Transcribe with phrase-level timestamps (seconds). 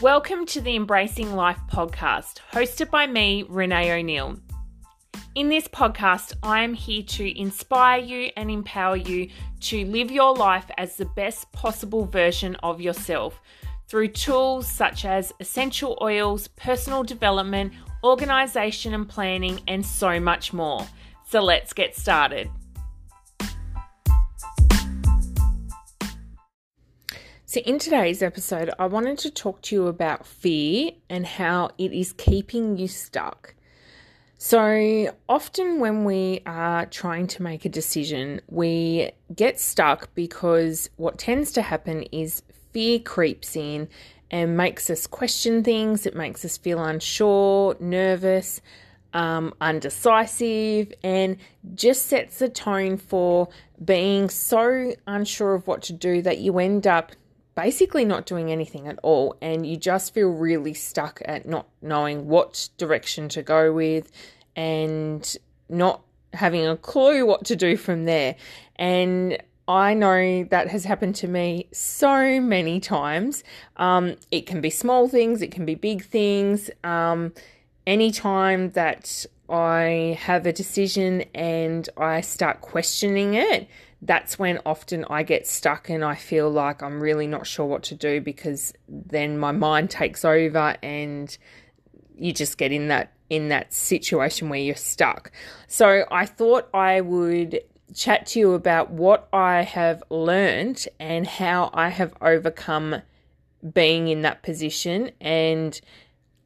[0.00, 4.38] Welcome to the Embracing Life podcast, hosted by me, Renee O'Neill.
[5.34, 9.28] In this podcast, I am here to inspire you and empower you
[9.60, 13.42] to live your life as the best possible version of yourself
[13.88, 20.86] through tools such as essential oils, personal development, organization and planning, and so much more.
[21.28, 22.48] So let's get started.
[27.50, 31.92] So, in today's episode, I wanted to talk to you about fear and how it
[31.92, 33.56] is keeping you stuck.
[34.38, 41.18] So, often when we are trying to make a decision, we get stuck because what
[41.18, 43.88] tends to happen is fear creeps in
[44.30, 46.06] and makes us question things.
[46.06, 48.60] It makes us feel unsure, nervous,
[49.12, 51.36] um, undecisive, and
[51.74, 53.48] just sets the tone for
[53.84, 57.10] being so unsure of what to do that you end up
[57.62, 62.26] basically not doing anything at all and you just feel really stuck at not knowing
[62.26, 64.10] what direction to go with
[64.56, 65.36] and
[65.68, 66.00] not
[66.32, 68.34] having a clue what to do from there.
[68.76, 69.36] And
[69.68, 73.44] I know that has happened to me so many times.
[73.76, 76.70] Um, it can be small things, it can be big things.
[76.82, 77.34] Um,
[77.86, 83.68] anytime that I have a decision and I start questioning it,
[84.02, 87.82] that's when often I get stuck and I feel like I'm really not sure what
[87.84, 91.36] to do because then my mind takes over and
[92.16, 95.30] you just get in that in that situation where you're stuck.
[95.68, 97.60] So I thought I would
[97.94, 103.02] chat to you about what I have learned and how I have overcome
[103.72, 105.80] being in that position and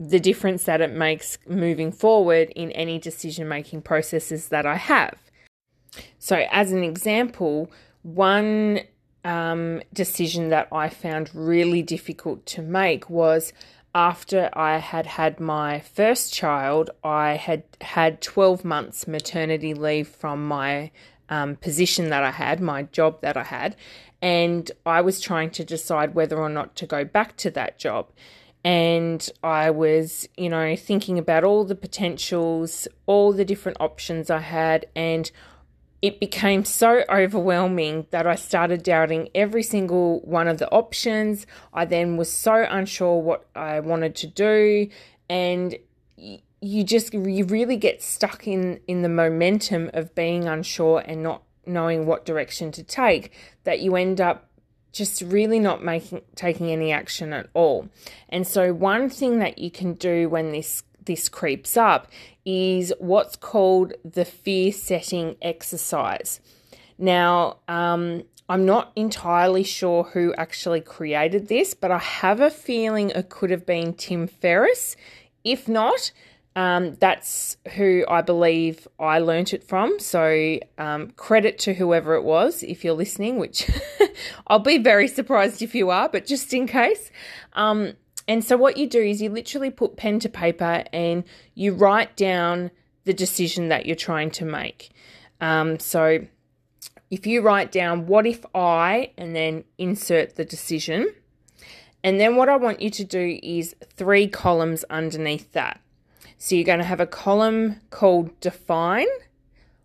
[0.00, 5.18] the difference that it makes moving forward in any decision making processes that I have.
[6.18, 7.70] So, as an example,
[8.02, 8.80] one
[9.24, 13.52] um, decision that I found really difficult to make was
[13.94, 20.46] after I had had my first child, I had had 12 months maternity leave from
[20.46, 20.92] my
[21.28, 23.76] um, position that I had, my job that I had,
[24.22, 28.08] and I was trying to decide whether or not to go back to that job.
[28.62, 34.40] And I was, you know, thinking about all the potentials, all the different options I
[34.40, 35.30] had, and
[36.02, 41.46] it became so overwhelming that I started doubting every single one of the options.
[41.74, 44.88] I then was so unsure what I wanted to do
[45.28, 45.76] and
[46.16, 51.42] you just you really get stuck in in the momentum of being unsure and not
[51.64, 53.32] knowing what direction to take
[53.64, 54.49] that you end up
[54.92, 57.88] just really not making taking any action at all.
[58.28, 62.08] And so one thing that you can do when this this creeps up
[62.44, 66.40] is what's called the fear setting exercise.
[66.98, 73.10] Now, um, I'm not entirely sure who actually created this, but I have a feeling
[73.10, 74.96] it could have been Tim Ferriss.
[75.44, 76.12] If not,
[76.56, 80.00] um, that's who I believe I learnt it from.
[80.00, 83.70] So, um, credit to whoever it was if you're listening, which
[84.48, 87.10] I'll be very surprised if you are, but just in case.
[87.52, 87.92] Um,
[88.26, 91.22] and so, what you do is you literally put pen to paper and
[91.54, 92.72] you write down
[93.04, 94.90] the decision that you're trying to make.
[95.40, 96.26] Um, so,
[97.10, 101.14] if you write down, what if I, and then insert the decision.
[102.02, 105.80] And then, what I want you to do is three columns underneath that.
[106.42, 109.08] So, you're going to have a column called define,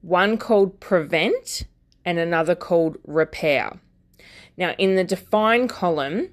[0.00, 1.64] one called prevent,
[2.04, 3.80] and another called repair.
[4.56, 6.28] Now, in the define column,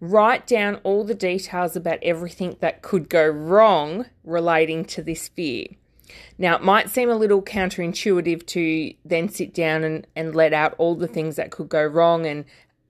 [0.00, 5.66] write down all the details about everything that could go wrong relating to this fear.
[6.38, 10.76] Now, it might seem a little counterintuitive to then sit down and, and let out
[10.78, 12.44] all the things that could go wrong and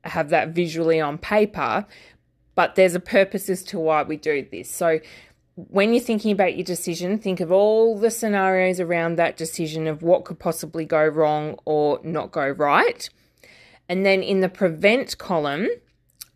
[0.04, 1.86] have that visually on paper,
[2.54, 4.70] but there's a purpose as to why we do this.
[4.70, 5.00] So,
[5.66, 10.02] when you're thinking about your decision, think of all the scenarios around that decision of
[10.02, 13.10] what could possibly go wrong or not go right.
[13.88, 15.68] And then in the prevent column,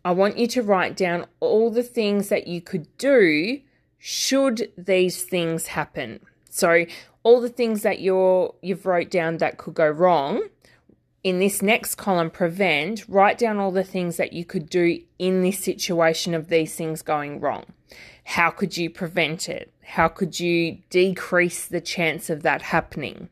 [0.03, 3.61] I want you to write down all the things that you could do
[3.97, 6.19] should these things happen.
[6.49, 6.85] So
[7.23, 10.49] all the things that you're you've wrote down that could go wrong.
[11.23, 15.41] In this next column, prevent, write down all the things that you could do in
[15.41, 17.63] this situation of these things going wrong.
[18.23, 19.73] How could you prevent it?
[19.83, 23.29] How could you decrease the chance of that happening?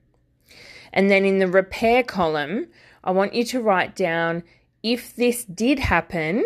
[0.94, 2.68] And then in the repair column,
[3.04, 4.44] I want you to write down
[4.84, 6.44] if this did happen,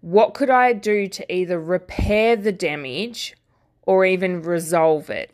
[0.00, 3.34] what could I do to either repair the damage
[3.82, 5.30] or even resolve it?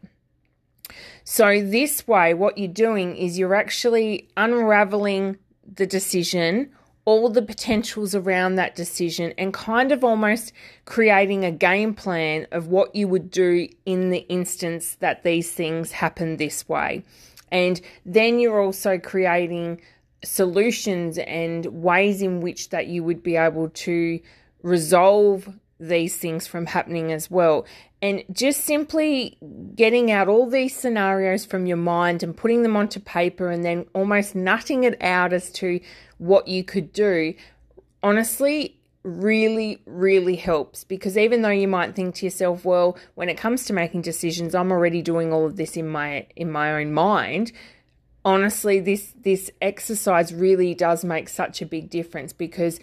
[1.25, 5.37] So, this way, what you're doing is you're actually unraveling
[5.75, 6.71] the decision
[7.09, 10.53] all the potentials around that decision and kind of almost
[10.85, 15.91] creating a game plan of what you would do in the instance that these things
[15.91, 17.03] happen this way.
[17.51, 19.81] And then you're also creating
[20.23, 24.21] solutions and ways in which that you would be able to
[24.63, 25.49] resolve
[25.81, 27.67] these things from happening as well.
[28.01, 29.39] And just simply
[29.75, 33.87] getting out all these scenarios from your mind and putting them onto paper and then
[33.95, 35.81] almost nutting it out as to
[36.19, 37.35] what you could do,
[38.03, 43.37] honestly, really, really helps because even though you might think to yourself, well, when it
[43.37, 46.93] comes to making decisions, I'm already doing all of this in my in my own
[46.93, 47.53] mind.
[48.25, 52.81] Honestly, this this exercise really does make such a big difference because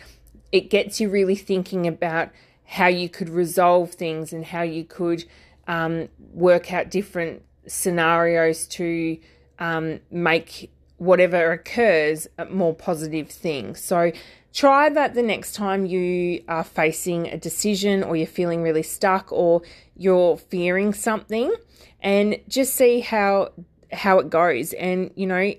[0.51, 2.29] it gets you really thinking about
[2.65, 5.25] how you could resolve things and how you could
[5.67, 9.17] um, work out different scenarios to
[9.59, 13.75] um, make whatever occurs a more positive thing.
[13.75, 14.11] So
[14.53, 19.31] try that the next time you are facing a decision or you're feeling really stuck
[19.31, 19.61] or
[19.95, 21.53] you're fearing something
[22.01, 23.51] and just see how
[23.91, 25.53] how it goes and you know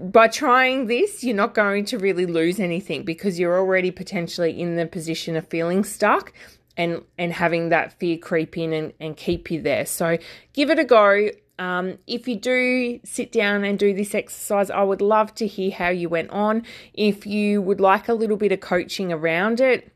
[0.00, 4.76] by trying this, you're not going to really lose anything because you're already potentially in
[4.76, 6.32] the position of feeling stuck
[6.76, 9.86] and and having that fear creep in and, and keep you there.
[9.86, 10.18] So
[10.52, 11.30] give it a go.
[11.58, 15.70] Um, if you do sit down and do this exercise, I would love to hear
[15.70, 16.64] how you went on.
[16.94, 19.92] If you would like a little bit of coaching around it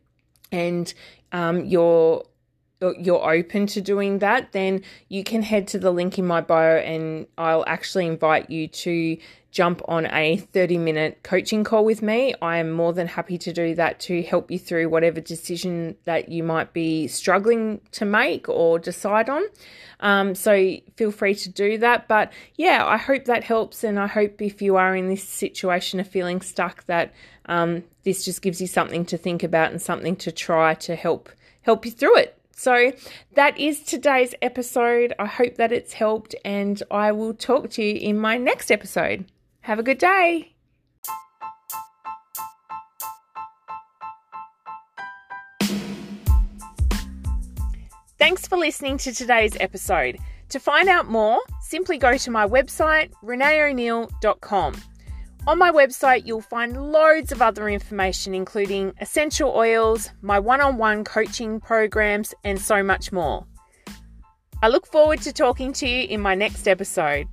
[0.52, 0.92] and
[1.32, 2.24] um, you're
[2.80, 6.76] you're open to doing that, then you can head to the link in my bio
[6.76, 9.18] and I'll actually invite you to
[9.50, 12.34] jump on a 30 minute coaching call with me.
[12.42, 16.28] I am more than happy to do that to help you through whatever decision that
[16.28, 19.42] you might be struggling to make or decide on.
[20.00, 22.08] Um, so feel free to do that.
[22.08, 23.84] But yeah, I hope that helps.
[23.84, 27.12] And I hope if you are in this situation of feeling stuck, that
[27.46, 31.30] um, this just gives you something to think about and something to try to help
[31.62, 32.38] help you through it.
[32.52, 32.92] So
[33.34, 35.14] that is today's episode.
[35.18, 39.26] I hope that it's helped, and I will talk to you in my next episode.
[39.68, 40.54] Have a good day.
[48.18, 50.16] Thanks for listening to today's episode.
[50.48, 54.74] To find out more, simply go to my website, reneeo'neill.com.
[55.46, 60.78] On my website, you'll find loads of other information, including essential oils, my one on
[60.78, 63.44] one coaching programs, and so much more.
[64.62, 67.28] I look forward to talking to you in my next episode.